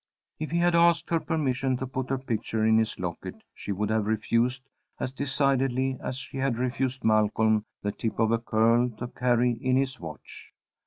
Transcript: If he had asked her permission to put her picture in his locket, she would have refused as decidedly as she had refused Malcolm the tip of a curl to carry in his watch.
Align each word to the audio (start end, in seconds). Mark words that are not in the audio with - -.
If 0.39 0.49
he 0.49 0.57
had 0.57 0.73
asked 0.73 1.11
her 1.11 1.19
permission 1.19 1.77
to 1.77 1.85
put 1.85 2.09
her 2.09 2.17
picture 2.17 2.65
in 2.65 2.79
his 2.79 2.97
locket, 2.97 3.35
she 3.53 3.71
would 3.71 3.91
have 3.91 4.07
refused 4.07 4.63
as 4.99 5.11
decidedly 5.13 5.99
as 6.03 6.17
she 6.17 6.37
had 6.37 6.57
refused 6.57 7.03
Malcolm 7.03 7.65
the 7.83 7.91
tip 7.91 8.17
of 8.17 8.31
a 8.31 8.39
curl 8.39 8.89
to 8.97 9.07
carry 9.09 9.51
in 9.51 9.75
his 9.77 9.99
watch. 9.99 10.55